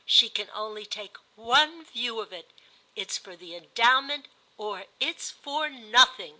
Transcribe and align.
She 0.07 0.29
can 0.31 0.49
only 0.55 0.87
take 0.87 1.15
one 1.35 1.85
view 1.85 2.21
of 2.21 2.33
it. 2.33 2.49
It's 2.95 3.19
for 3.19 3.35
the 3.35 3.55
Endowment 3.55 4.29
or 4.57 4.85
it's 4.99 5.29
for 5.29 5.69
nothing." 5.69 6.29